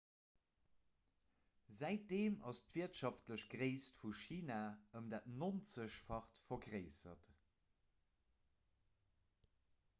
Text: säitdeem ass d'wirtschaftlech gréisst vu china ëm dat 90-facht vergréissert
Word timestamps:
säitdeem 1.79 2.37
ass 2.51 2.61
d'wirtschaftlech 2.71 3.43
gréisst 3.55 3.99
vu 3.99 4.11
china 4.21 4.57
ëm 5.01 5.11
dat 5.13 5.27
90-facht 5.43 6.41
vergréissert 6.49 7.33